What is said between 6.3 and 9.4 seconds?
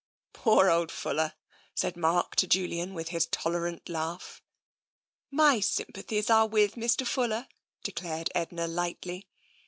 with Mr. Fuller," declared Edna lightly.